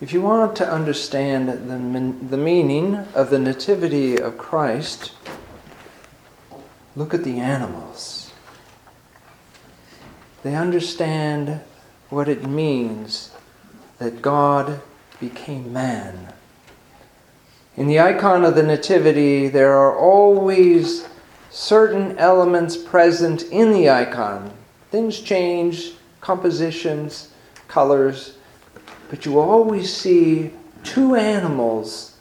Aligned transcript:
If 0.00 0.12
you 0.12 0.22
want 0.22 0.54
to 0.56 0.72
understand 0.72 1.48
the, 1.48 2.28
the 2.28 2.36
meaning 2.36 2.94
of 3.14 3.30
the 3.30 3.38
Nativity 3.40 4.16
of 4.16 4.38
Christ, 4.38 5.10
look 6.94 7.12
at 7.12 7.24
the 7.24 7.40
animals. 7.40 8.32
They 10.44 10.54
understand 10.54 11.62
what 12.10 12.28
it 12.28 12.46
means 12.46 13.32
that 13.98 14.22
God 14.22 14.80
became 15.18 15.72
man. 15.72 16.32
In 17.76 17.88
the 17.88 17.98
icon 17.98 18.44
of 18.44 18.54
the 18.54 18.62
Nativity, 18.62 19.48
there 19.48 19.76
are 19.76 19.98
always 19.98 21.08
certain 21.50 22.16
elements 22.18 22.76
present 22.76 23.42
in 23.50 23.72
the 23.72 23.90
icon. 23.90 24.52
Things 24.92 25.18
change, 25.20 25.94
compositions, 26.20 27.32
colors 27.66 28.37
but 29.08 29.24
you 29.24 29.38
always 29.38 29.94
see 29.94 30.50
two 30.84 31.14
animals 31.14 32.16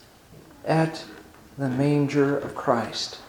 at 0.65 1.03
the 1.57 1.69
manger 1.69 2.37
of 2.37 2.55
Christ. 2.55 3.19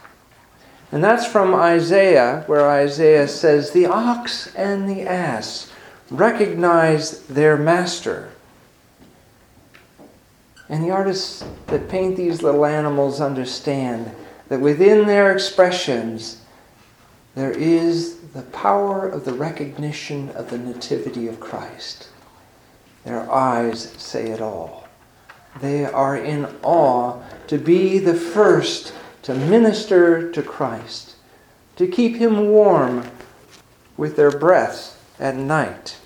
And 0.91 1.05
that's 1.05 1.27
from 1.27 1.55
Isaiah, 1.55 2.45
where 2.47 2.69
Isaiah 2.69 3.29
says, 3.29 3.71
The 3.71 3.87
ox 3.87 4.55
and 4.55 4.89
the 4.89 5.03
ass 5.03 5.71
recognize 6.11 7.23
their 7.27 7.57
master. 7.57 8.31
And 10.69 10.83
the 10.83 10.91
artists 10.91 11.45
that 11.67 11.89
paint 11.89 12.17
these 12.17 12.43
little 12.43 12.65
animals 12.65 13.21
understand 13.21 14.11
that 14.49 14.61
within 14.61 15.07
their 15.07 15.33
expressions 15.33 16.43
there 17.35 17.53
is 17.53 18.19
the 18.33 18.43
power 18.43 19.09
of 19.09 19.25
the 19.25 19.33
recognition 19.33 20.31
of 20.31 20.51
the 20.51 20.59
nativity 20.59 21.29
of 21.29 21.39
Christ. 21.41 22.09
Their 23.09 23.33
eyes 23.33 23.95
say 23.97 24.29
it 24.29 24.43
all. 24.43 24.87
They 25.63 25.87
are 25.87 26.15
in 26.15 26.47
awe 26.63 27.23
to 27.47 27.57
be 27.57 27.99
the 27.99 28.13
first 28.13 28.93
to 29.23 29.35
minister 29.35 30.31
to 30.33 30.43
Christ, 30.43 31.17
to 31.77 31.87
keep 31.87 32.17
him 32.17 32.51
warm 32.51 33.11
with 33.97 34.17
their 34.17 34.31
breaths 34.31 34.99
at 35.19 35.37
night. 35.37 35.97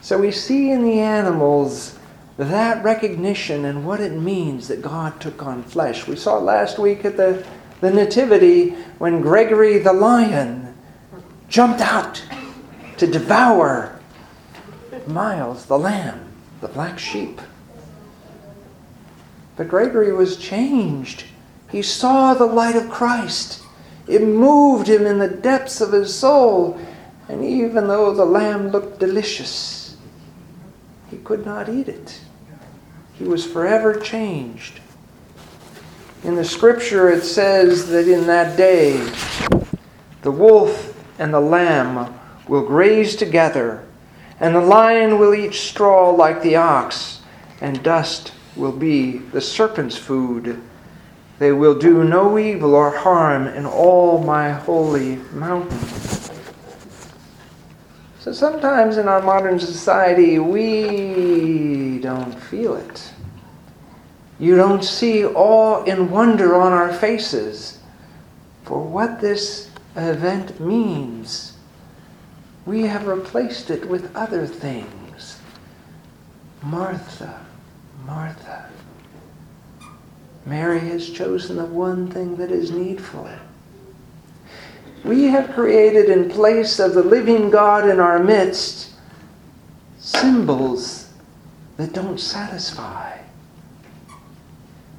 So 0.00 0.16
we 0.16 0.30
see 0.30 0.70
in 0.70 0.82
the 0.82 1.00
animals 1.00 1.98
that 2.38 2.82
recognition 2.82 3.66
and 3.66 3.86
what 3.86 4.00
it 4.00 4.12
means 4.12 4.68
that 4.68 4.80
God 4.80 5.20
took 5.20 5.42
on 5.42 5.64
flesh. 5.64 6.06
We 6.08 6.16
saw 6.16 6.38
last 6.38 6.78
week 6.78 7.04
at 7.04 7.18
the, 7.18 7.46
the 7.82 7.90
Nativity 7.90 8.70
when 8.96 9.20
Gregory 9.20 9.76
the 9.80 9.92
lion 9.92 10.74
jumped 11.50 11.82
out 11.82 12.24
to 12.96 13.06
devour 13.06 14.00
Miles, 15.06 15.66
the 15.66 15.78
lamb, 15.78 16.32
the 16.60 16.68
black 16.68 16.98
sheep. 16.98 17.40
But 19.56 19.68
Gregory 19.68 20.12
was 20.12 20.36
changed. 20.36 21.24
He 21.70 21.82
saw 21.82 22.34
the 22.34 22.46
light 22.46 22.76
of 22.76 22.90
Christ. 22.90 23.62
It 24.06 24.22
moved 24.22 24.88
him 24.88 25.06
in 25.06 25.18
the 25.18 25.28
depths 25.28 25.80
of 25.80 25.92
his 25.92 26.14
soul. 26.14 26.78
And 27.28 27.44
even 27.44 27.88
though 27.88 28.14
the 28.14 28.24
lamb 28.24 28.68
looked 28.68 28.98
delicious, 28.98 29.96
he 31.10 31.16
could 31.18 31.46
not 31.46 31.68
eat 31.68 31.88
it. 31.88 32.20
He 33.14 33.24
was 33.24 33.46
forever 33.46 33.98
changed. 33.98 34.80
In 36.24 36.34
the 36.34 36.44
scripture, 36.44 37.10
it 37.10 37.22
says 37.22 37.88
that 37.88 38.08
in 38.08 38.26
that 38.26 38.56
day, 38.56 38.96
the 40.22 40.30
wolf 40.30 40.98
and 41.18 41.32
the 41.32 41.40
lamb 41.40 42.12
will 42.48 42.66
graze 42.66 43.14
together 43.14 43.84
and 44.44 44.54
the 44.54 44.60
lion 44.60 45.18
will 45.18 45.34
eat 45.34 45.54
straw 45.54 46.10
like 46.10 46.42
the 46.42 46.54
ox, 46.54 47.22
and 47.62 47.82
dust 47.82 48.30
will 48.56 48.72
be 48.72 49.16
the 49.16 49.40
serpent's 49.40 49.96
food. 49.96 50.60
They 51.38 51.52
will 51.52 51.78
do 51.78 52.04
no 52.04 52.38
evil 52.38 52.74
or 52.74 52.90
harm 52.90 53.46
in 53.46 53.64
all 53.64 54.22
my 54.22 54.50
holy 54.50 55.16
mountain. 55.32 55.78
So 58.18 58.34
sometimes 58.34 58.98
in 58.98 59.08
our 59.08 59.22
modern 59.22 59.58
society, 59.58 60.38
we 60.38 62.00
don't 62.02 62.38
feel 62.38 62.74
it. 62.74 63.14
You 64.38 64.56
don't 64.56 64.84
see 64.84 65.24
awe 65.24 65.84
and 65.84 66.10
wonder 66.10 66.54
on 66.54 66.74
our 66.74 66.92
faces 66.92 67.78
for 68.64 68.82
what 68.82 69.22
this 69.22 69.70
event 69.96 70.60
means 70.60 71.53
we 72.66 72.82
have 72.82 73.06
replaced 73.06 73.70
it 73.70 73.88
with 73.88 74.14
other 74.16 74.46
things. 74.46 75.38
Martha, 76.62 77.44
Martha. 78.06 78.70
Mary 80.46 80.80
has 80.80 81.10
chosen 81.10 81.56
the 81.56 81.64
one 81.64 82.10
thing 82.10 82.36
that 82.36 82.50
is 82.50 82.70
needful. 82.70 83.28
We 85.04 85.24
have 85.24 85.54
created 85.54 86.08
in 86.08 86.30
place 86.30 86.78
of 86.78 86.94
the 86.94 87.02
living 87.02 87.50
God 87.50 87.88
in 87.88 88.00
our 88.00 88.18
midst 88.18 88.90
symbols 89.98 91.10
that 91.76 91.92
don't 91.92 92.20
satisfy, 92.20 93.18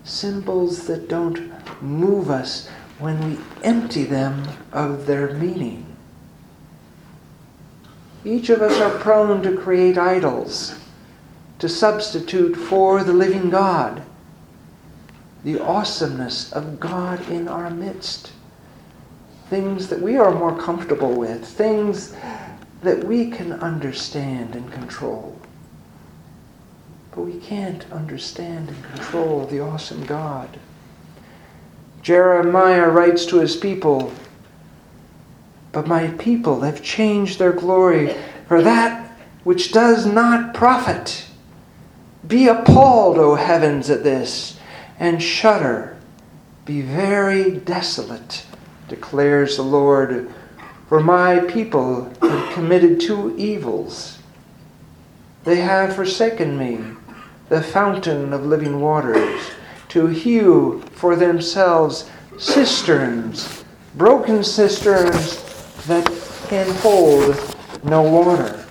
symbols 0.04 0.88
that 0.88 1.08
don't 1.08 1.52
move 1.82 2.30
us 2.30 2.68
when 3.00 3.30
we 3.30 3.38
empty 3.64 4.04
them 4.04 4.48
of 4.72 5.06
their 5.06 5.34
meaning. 5.34 5.95
Each 8.26 8.50
of 8.50 8.64
us 8.64 8.82
are 8.82 8.98
prone 9.00 9.44
to 9.44 9.56
create 9.56 10.00
idols, 10.00 10.74
to 11.60 11.70
substitute 11.70 12.56
for 12.56 13.04
the 13.04 13.14
living 13.14 13.52
God, 13.52 14.02
the 15.44 15.60
awesomeness 15.60 16.52
of 16.52 16.80
God 16.80 17.30
in 17.30 17.48
our 17.48 17.70
midst. 17.70 18.32
Things 19.52 19.90
that 19.90 20.02
we 20.02 20.18
are 20.18 20.34
more 20.34 20.60
comfortable 20.60 21.14
with, 21.14 21.46
things 21.46 22.16
that 22.82 23.04
we 23.04 23.30
can 23.30 23.54
understand 23.54 24.56
and 24.56 24.72
control. 24.72 25.40
But 27.12 27.22
we 27.22 27.40
can't 27.40 27.86
understand 27.92 28.70
and 28.70 28.84
control 28.86 29.46
the 29.46 29.60
awesome 29.60 30.04
God. 30.04 30.60
Jeremiah 32.02 32.90
writes 32.90 33.28
to 33.28 33.40
his 33.40 33.56
people 33.56 34.12
but 35.76 35.88
my 35.88 36.08
people 36.12 36.62
have 36.62 36.82
changed 36.82 37.38
their 37.38 37.52
glory 37.52 38.16
for 38.48 38.62
that 38.62 39.12
which 39.44 39.74
does 39.74 40.06
not 40.06 40.54
profit. 40.54 41.28
Be 42.26 42.48
appalled, 42.48 43.18
O 43.18 43.36
heavens, 43.36 43.90
at 43.90 44.02
this, 44.02 44.58
and 45.02 45.22
shudder. 45.22 45.98
Be 46.64 46.80
very 46.80 47.58
desolate, 47.58 48.46
declares 48.88 49.58
the 49.58 49.64
Lord, 49.64 50.32
for 50.88 51.02
my 51.02 51.40
people 51.40 52.10
have 52.22 52.54
committed 52.54 53.02
two 53.02 53.36
evils. 53.38 54.20
They 55.44 55.58
have 55.58 55.94
forsaken 55.94 56.58
me, 56.58 56.80
the 57.50 57.62
fountain 57.62 58.32
of 58.32 58.46
living 58.46 58.80
waters, 58.80 59.52
to 59.90 60.08
hew 60.08 60.86
for 60.94 61.18
themselves 61.18 62.10
cisterns, 62.38 63.66
broken 63.98 64.42
cisterns 64.42 65.46
that 65.88 66.06
can 66.48 66.70
hold 66.78 67.56
no 67.84 68.02
water. 68.02 68.66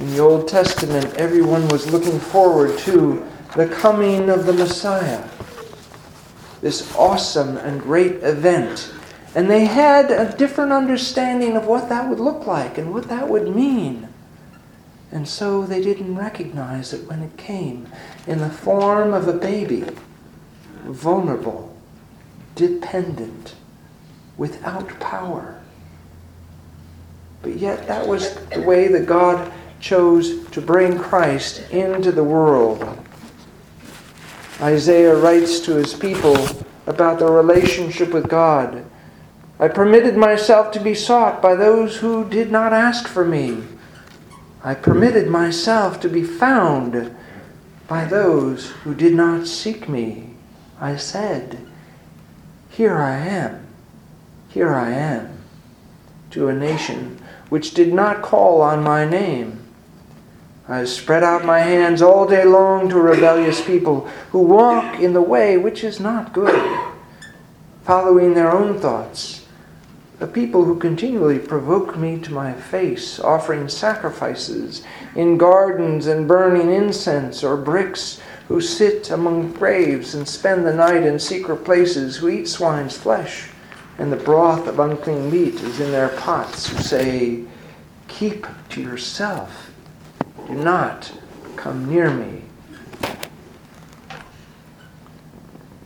In 0.00 0.10
the 0.10 0.18
Old 0.18 0.48
Testament, 0.48 1.14
everyone 1.14 1.68
was 1.68 1.90
looking 1.90 2.18
forward 2.18 2.76
to 2.80 3.24
the 3.54 3.68
coming 3.68 4.28
of 4.28 4.46
the 4.46 4.52
Messiah, 4.52 5.22
this 6.60 6.94
awesome 6.96 7.56
and 7.58 7.80
great 7.80 8.22
event. 8.24 8.92
And 9.36 9.48
they 9.48 9.64
had 9.64 10.10
a 10.10 10.36
different 10.36 10.72
understanding 10.72 11.56
of 11.56 11.66
what 11.66 11.88
that 11.88 12.08
would 12.08 12.20
look 12.20 12.46
like 12.46 12.78
and 12.78 12.92
what 12.92 13.08
that 13.08 13.28
would 13.28 13.54
mean. 13.54 14.08
And 15.12 15.28
so 15.28 15.64
they 15.64 15.80
didn't 15.80 16.16
recognize 16.16 16.92
it 16.92 17.08
when 17.08 17.22
it 17.22 17.36
came 17.36 17.86
in 18.26 18.38
the 18.38 18.50
form 18.50 19.14
of 19.14 19.28
a 19.28 19.32
baby, 19.32 19.84
vulnerable, 20.84 21.76
dependent, 22.56 23.54
without 24.36 24.88
power. 25.00 25.60
But 27.42 27.56
yet, 27.56 27.86
that 27.86 28.06
was 28.06 28.34
the 28.46 28.62
way 28.62 28.88
that 28.88 29.06
God 29.06 29.52
chose 29.80 30.46
to 30.48 30.60
bring 30.62 30.98
Christ 30.98 31.70
into 31.70 32.10
the 32.10 32.24
world. 32.24 32.98
Isaiah 34.60 35.14
writes 35.14 35.60
to 35.60 35.74
his 35.74 35.92
people 35.92 36.36
about 36.86 37.18
their 37.18 37.30
relationship 37.30 38.12
with 38.12 38.28
God. 38.28 38.84
I 39.58 39.68
permitted 39.68 40.16
myself 40.16 40.72
to 40.72 40.80
be 40.80 40.94
sought 40.94 41.42
by 41.42 41.54
those 41.54 41.98
who 41.98 42.28
did 42.28 42.50
not 42.50 42.72
ask 42.72 43.06
for 43.06 43.24
me. 43.24 43.62
I 44.62 44.74
permitted 44.74 45.28
myself 45.28 46.00
to 46.00 46.08
be 46.08 46.24
found 46.24 47.14
by 47.86 48.06
those 48.06 48.70
who 48.70 48.94
did 48.94 49.14
not 49.14 49.46
seek 49.46 49.88
me. 49.88 50.30
I 50.80 50.96
said, 50.96 51.58
Here 52.70 52.96
I 52.96 53.16
am. 53.16 53.63
Here 54.54 54.72
I 54.72 54.92
am, 54.92 55.38
to 56.30 56.46
a 56.46 56.54
nation 56.54 57.20
which 57.48 57.74
did 57.74 57.92
not 57.92 58.22
call 58.22 58.62
on 58.62 58.84
my 58.84 59.04
name. 59.04 59.58
I 60.68 60.78
have 60.78 60.88
spread 60.88 61.24
out 61.24 61.44
my 61.44 61.58
hands 61.58 62.00
all 62.00 62.24
day 62.24 62.44
long 62.44 62.88
to 62.88 63.00
rebellious 63.00 63.60
people 63.66 64.02
who 64.30 64.38
walk 64.38 65.00
in 65.00 65.12
the 65.12 65.20
way 65.20 65.58
which 65.58 65.82
is 65.82 65.98
not 65.98 66.32
good, 66.32 66.54
following 67.82 68.34
their 68.34 68.52
own 68.52 68.78
thoughts. 68.78 69.44
A 70.20 70.26
people 70.28 70.64
who 70.64 70.78
continually 70.78 71.40
provoke 71.40 71.98
me 71.98 72.20
to 72.20 72.32
my 72.32 72.52
face, 72.52 73.18
offering 73.18 73.68
sacrifices 73.68 74.84
in 75.16 75.36
gardens 75.36 76.06
and 76.06 76.28
burning 76.28 76.72
incense 76.72 77.42
or 77.42 77.56
bricks, 77.56 78.20
who 78.46 78.60
sit 78.60 79.10
among 79.10 79.50
graves 79.50 80.14
and 80.14 80.28
spend 80.28 80.64
the 80.64 80.72
night 80.72 81.02
in 81.02 81.18
secret 81.18 81.64
places, 81.64 82.18
who 82.18 82.28
eat 82.28 82.46
swine's 82.46 82.96
flesh, 82.96 83.48
and 83.98 84.12
the 84.12 84.16
broth 84.16 84.66
of 84.66 84.78
unclean 84.80 85.30
meat 85.30 85.54
is 85.54 85.80
in 85.80 85.90
their 85.90 86.08
pots, 86.08 86.68
who 86.68 86.82
say, 86.82 87.44
Keep 88.08 88.46
to 88.70 88.82
yourself 88.82 89.70
do 90.46 90.54
not 90.54 91.12
come 91.56 91.88
near 91.88 92.10
me. 92.10 92.42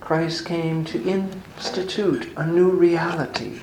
Christ 0.01 0.47
came 0.47 0.85
to 0.87 1.03
institute 1.03 2.33
a 2.37 2.47
new 2.47 2.71
reality, 2.71 3.61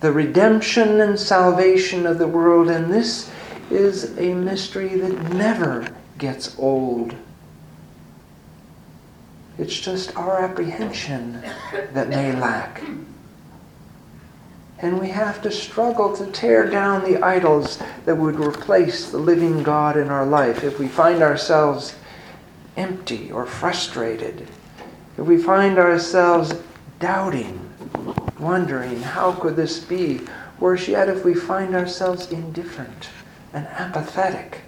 the 0.00 0.12
redemption 0.12 1.00
and 1.00 1.18
salvation 1.18 2.06
of 2.06 2.18
the 2.18 2.26
world, 2.26 2.68
and 2.68 2.92
this 2.92 3.30
is 3.70 4.18
a 4.18 4.34
mystery 4.34 4.96
that 4.96 5.32
never 5.34 5.88
gets 6.18 6.58
old. 6.58 7.14
It's 9.56 9.78
just 9.78 10.16
our 10.16 10.42
apprehension 10.42 11.42
that 11.92 12.08
may 12.08 12.32
lack. 12.32 12.82
And 14.80 15.00
we 15.00 15.08
have 15.08 15.42
to 15.42 15.50
struggle 15.50 16.16
to 16.16 16.26
tear 16.26 16.68
down 16.70 17.02
the 17.02 17.22
idols 17.22 17.82
that 18.04 18.16
would 18.16 18.38
replace 18.38 19.10
the 19.10 19.18
living 19.18 19.62
God 19.62 19.96
in 19.96 20.08
our 20.08 20.24
life 20.24 20.62
if 20.62 20.78
we 20.78 20.86
find 20.86 21.22
ourselves 21.22 21.96
empty 22.76 23.30
or 23.32 23.44
frustrated. 23.44 24.46
If 25.16 25.26
we 25.26 25.36
find 25.36 25.78
ourselves 25.78 26.54
doubting, 27.00 27.68
wondering, 28.38 29.02
how 29.02 29.32
could 29.32 29.56
this 29.56 29.80
be? 29.80 30.20
Worse 30.60 30.86
yet, 30.86 31.08
if 31.08 31.24
we 31.24 31.34
find 31.34 31.74
ourselves 31.74 32.30
indifferent 32.30 33.08
and 33.52 33.66
apathetic. 33.66 34.60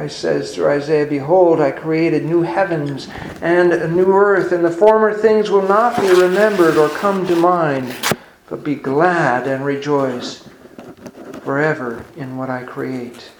Christ 0.00 0.20
says 0.20 0.54
through 0.54 0.70
Isaiah, 0.70 1.04
Behold, 1.04 1.60
I 1.60 1.72
created 1.72 2.24
new 2.24 2.40
heavens 2.40 3.06
and 3.42 3.70
a 3.70 3.86
new 3.86 4.14
earth, 4.14 4.50
and 4.50 4.64
the 4.64 4.70
former 4.70 5.12
things 5.12 5.50
will 5.50 5.68
not 5.68 6.00
be 6.00 6.08
remembered 6.08 6.78
or 6.78 6.88
come 6.88 7.26
to 7.26 7.36
mind, 7.36 7.94
but 8.48 8.64
be 8.64 8.76
glad 8.76 9.46
and 9.46 9.62
rejoice 9.62 10.48
forever 11.44 12.02
in 12.16 12.38
what 12.38 12.48
I 12.48 12.62
create. 12.62 13.30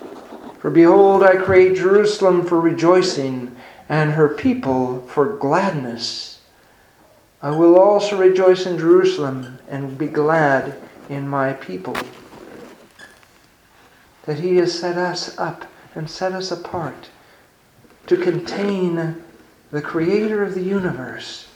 For 0.59 0.69
behold, 0.69 1.23
I 1.23 1.37
create 1.37 1.79
Jerusalem 1.79 2.45
for 2.45 2.61
rejoicing, 2.61 3.57
and 3.89 4.13
her 4.13 4.29
people 4.29 5.01
for 5.07 5.39
gladness. 5.39 6.43
I 7.41 7.53
will 7.53 7.79
also 7.79 8.19
rejoice 8.19 8.67
in 8.67 8.77
Jerusalem 8.77 9.61
and 9.67 9.97
be 9.97 10.09
glad 10.09 10.75
in 11.09 11.27
my 11.27 11.55
people. 11.55 11.97
That 14.27 14.41
he 14.41 14.57
has 14.57 14.79
set 14.79 14.99
us 14.99 15.39
up 15.39 15.65
and 15.95 16.09
set 16.09 16.33
us 16.33 16.51
apart 16.51 17.09
to 18.07 18.17
contain 18.17 19.23
the 19.71 19.83
creator 19.83 20.43
of 20.43 20.55
the 20.55 20.63
universe. 20.63 21.49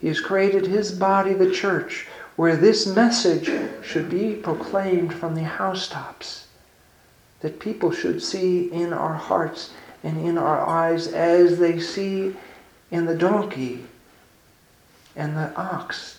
He 0.00 0.08
has 0.08 0.20
created 0.20 0.66
his 0.66 0.92
body, 0.92 1.32
the 1.32 1.50
church, 1.50 2.06
where 2.36 2.56
this 2.56 2.86
message 2.86 3.50
should 3.84 4.08
be 4.08 4.34
proclaimed 4.34 5.14
from 5.14 5.34
the 5.34 5.44
housetops, 5.44 6.46
that 7.40 7.60
people 7.60 7.92
should 7.92 8.22
see 8.22 8.70
in 8.72 8.92
our 8.92 9.14
hearts 9.14 9.72
and 10.02 10.18
in 10.26 10.38
our 10.38 10.66
eyes 10.66 11.08
as 11.08 11.58
they 11.58 11.78
see 11.78 12.34
in 12.90 13.06
the 13.06 13.14
donkey 13.14 13.84
and 15.14 15.36
the 15.36 15.54
ox 15.56 16.18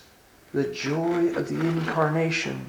the 0.52 0.64
joy 0.64 1.34
of 1.34 1.48
the 1.48 1.60
incarnation. 1.60 2.64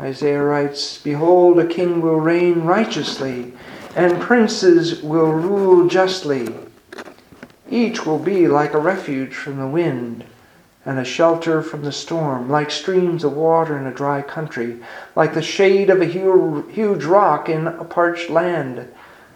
Isaiah 0.00 0.42
writes, 0.42 0.98
Behold, 0.98 1.58
a 1.58 1.66
king 1.66 2.00
will 2.00 2.18
reign 2.18 2.62
righteously, 2.62 3.52
and 3.94 4.20
princes 4.20 5.00
will 5.02 5.30
rule 5.30 5.88
justly. 5.88 6.52
Each 7.70 8.04
will 8.04 8.18
be 8.18 8.48
like 8.48 8.74
a 8.74 8.78
refuge 8.78 9.34
from 9.34 9.58
the 9.58 9.68
wind, 9.68 10.24
and 10.84 10.98
a 10.98 11.04
shelter 11.04 11.62
from 11.62 11.82
the 11.82 11.92
storm, 11.92 12.50
like 12.50 12.72
streams 12.72 13.22
of 13.22 13.34
water 13.34 13.78
in 13.78 13.86
a 13.86 13.94
dry 13.94 14.20
country, 14.20 14.80
like 15.14 15.32
the 15.32 15.42
shade 15.42 15.90
of 15.90 16.02
a 16.02 16.06
huge 16.06 17.04
rock 17.04 17.48
in 17.48 17.68
a 17.68 17.84
parched 17.84 18.28
land. 18.28 18.92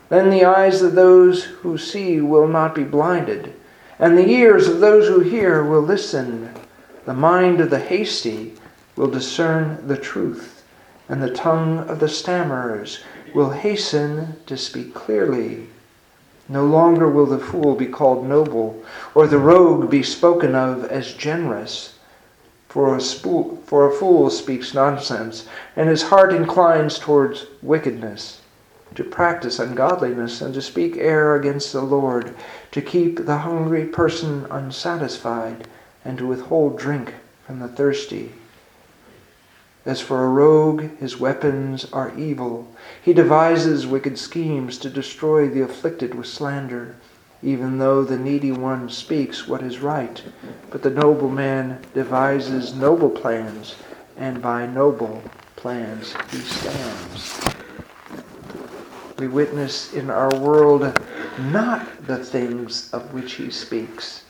Then 0.09 0.29
the 0.29 0.45
eyes 0.45 0.83
of 0.83 0.95
those 0.95 1.45
who 1.45 1.79
see 1.79 2.21
will 2.21 2.49
not 2.49 2.75
be 2.75 2.85
blinded, 2.85 3.55
and 3.99 4.19
the 4.19 4.29
ears 4.29 4.67
of 4.67 4.81
those 4.81 5.07
who 5.07 5.21
hear 5.21 5.63
will 5.63 5.83
listen. 5.83 6.53
The 7.05 7.15
mind 7.15 7.61
of 7.61 7.71
the 7.71 7.79
hasty 7.79 8.58
will 8.99 9.09
discern 9.09 9.87
the 9.87 9.97
truth, 9.97 10.65
and 11.09 11.23
the 11.23 11.31
tongue 11.31 11.79
of 11.89 12.01
the 12.01 12.09
stammerers 12.09 12.99
will 13.33 13.51
hasten 13.51 14.35
to 14.45 14.57
speak 14.57 14.93
clearly. 14.93 15.69
No 16.49 16.67
longer 16.67 17.09
will 17.09 17.27
the 17.27 17.39
fool 17.39 17.77
be 17.77 17.87
called 17.87 18.27
noble, 18.27 18.83
or 19.15 19.29
the 19.29 19.39
rogue 19.39 19.89
be 19.89 20.03
spoken 20.03 20.57
of 20.57 20.85
as 20.87 21.15
generous. 21.15 21.95
For 22.69 22.97
a, 22.97 23.01
spool, 23.01 23.63
for 23.67 23.87
a 23.87 23.95
fool 23.95 24.31
speaks 24.31 24.75
nonsense, 24.75 25.47
and 25.77 25.89
his 25.89 26.03
heart 26.03 26.33
inclines 26.33 26.99
towards 26.99 27.47
wickedness, 27.63 28.41
to 28.97 29.05
practice 29.05 29.61
ungodliness, 29.61 30.41
and 30.41 30.53
to 30.55 30.61
speak 30.61 30.97
error 30.97 31.37
against 31.37 31.73
the 31.73 31.83
Lord, 31.83 32.35
to 32.73 32.83
keep 32.83 33.25
the 33.25 33.39
hungry 33.39 33.85
person 33.87 34.47
unsatisfied, 34.51 35.69
and 36.05 36.19
to 36.19 36.27
withhold 36.27 36.77
drink 36.79 37.15
from 37.47 37.61
the 37.61 37.69
thirsty. 37.69 38.33
As 39.85 40.01
for 40.01 40.25
a 40.25 40.29
rogue, 40.29 40.99
his 40.99 41.19
weapons 41.19 41.87
are 41.93 42.13
evil. 42.17 42.69
He 43.01 43.13
devises 43.13 43.87
wicked 43.87 44.19
schemes 44.19 44.77
to 44.79 44.91
destroy 44.91 45.49
the 45.49 45.63
afflicted 45.63 46.15
with 46.15 46.27
slander, 46.27 46.97
even 47.43 47.79
though 47.79 48.03
the 48.03 48.19
needy 48.19 48.53
one 48.53 48.91
speaks 48.91 49.47
what 49.47 49.63
is 49.63 49.79
right. 49.79 50.23
But 50.71 50.83
the 50.83 50.91
noble 50.91 51.31
man 51.31 51.79
devises 51.95 52.75
noble 52.75 53.11
plans, 53.11 53.77
and 54.17 54.43
by 54.43 54.67
noble 54.67 55.23
plans 55.57 56.15
he 56.31 56.39
stands. 56.39 57.41
We 59.19 59.29
witness 59.29 59.95
in 59.95 60.11
our 60.11 60.35
world 60.39 61.01
not 61.39 62.07
the 62.07 62.19
things 62.19 62.93
of 62.93 63.15
which 63.15 63.35
he 63.35 63.51
speaks. 63.51 64.25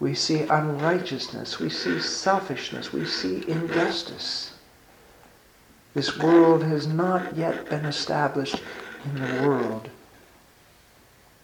We 0.00 0.14
see 0.14 0.42
unrighteousness, 0.42 1.58
we 1.58 1.68
see 1.68 2.00
selfishness, 2.00 2.92
we 2.92 3.04
see 3.04 3.44
injustice. 3.48 4.52
This 5.98 6.16
world 6.16 6.62
has 6.62 6.86
not 6.86 7.34
yet 7.34 7.68
been 7.68 7.84
established 7.84 8.62
in 9.04 9.16
the 9.16 9.42
world, 9.42 9.90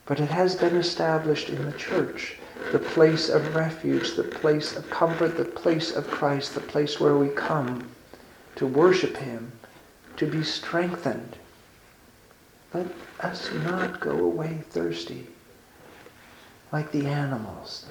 but 0.07 0.21
it 0.21 0.31
has 0.31 0.55
been 0.55 0.77
established 0.77 1.49
in 1.49 1.65
the 1.65 1.77
church, 1.77 2.37
the 2.71 2.79
place 2.79 3.29
of 3.29 3.57
refuge, 3.57 4.15
the 4.15 4.23
place 4.23 4.77
of 4.77 4.89
comfort, 4.91 5.37
the 5.37 5.45
place 5.45 5.91
of 5.91 6.09
Christ, 6.09 6.55
the 6.55 6.61
place 6.61 7.01
where 7.01 7.17
we 7.17 7.31
come 7.31 7.91
to 8.55 8.65
worship 8.65 9.17
Him, 9.17 9.51
to 10.19 10.27
be 10.29 10.45
strengthened. 10.45 11.35
Let 12.73 12.87
us 13.19 13.53
not 13.53 13.99
go 13.99 14.13
away 14.13 14.63
thirsty 14.71 15.27
like 16.71 16.93
the 16.93 17.07
animals. 17.07 17.87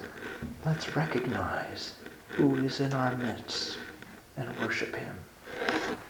Let's 0.64 0.96
recognize 0.96 1.92
who 2.30 2.56
is 2.56 2.80
in 2.80 2.94
our 2.94 3.14
midst 3.16 3.76
and 4.38 4.48
worship 4.60 4.96
Him. 4.96 5.14